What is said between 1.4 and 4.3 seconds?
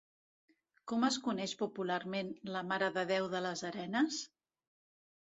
popularment la Mare de Déu de les Arenes?